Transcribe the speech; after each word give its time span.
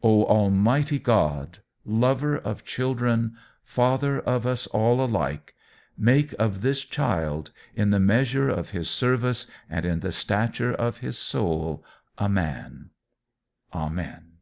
O 0.00 0.24
Almighty 0.26 1.00
God, 1.00 1.58
Lover 1.84 2.38
of 2.38 2.64
children, 2.64 3.36
Father 3.64 4.20
of 4.20 4.46
us 4.46 4.68
all 4.68 5.04
alike, 5.04 5.54
make 5.98 6.32
of 6.38 6.60
this 6.60 6.84
child, 6.84 7.50
in 7.74 7.90
the 7.90 7.98
measure 7.98 8.48
of 8.48 8.70
his 8.70 8.88
service 8.88 9.48
and 9.68 9.84
in 9.84 9.98
the 9.98 10.12
stature 10.12 10.72
of 10.72 10.98
his 10.98 11.18
soul, 11.18 11.84
a 12.16 12.28
Man. 12.28 12.90
Amen. 13.74 14.34